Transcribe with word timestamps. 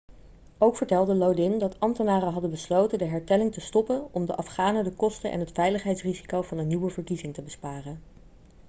ook 0.57 0.75
vertelde 0.77 1.15
lodin 1.15 1.57
dat 1.57 1.79
ambtenaren 1.79 2.31
hadden 2.31 2.49
besloten 2.49 2.97
de 2.97 3.05
hertelling 3.05 3.53
te 3.53 3.61
stoppen 3.61 4.13
om 4.13 4.25
de 4.25 4.35
afghanen 4.35 4.83
de 4.83 4.91
kosten 4.95 5.31
en 5.31 5.39
het 5.39 5.51
veiligheidsrisico 5.51 6.41
van 6.41 6.57
een 6.57 6.67
nieuwe 6.67 6.89
verkiezing 6.89 7.33
te 7.33 7.41
besparen 7.41 8.01